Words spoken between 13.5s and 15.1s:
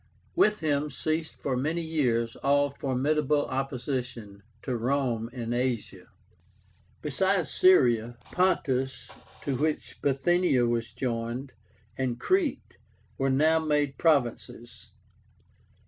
made provinces.